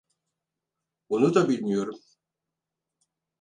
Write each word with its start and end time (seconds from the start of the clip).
Onu 1.09 1.33
da 1.35 1.49
bilmiyorum. 1.49 1.99